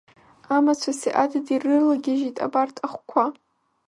[0.55, 3.23] Амацәыси адыди рылагьыжьит абарҭ ахәқәа.